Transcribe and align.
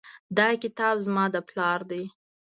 دا 0.37 0.47
کتاب 0.63 0.95
زما 1.05 1.25
د 1.33 1.35
پلار 1.49 1.79
ده 1.89 2.01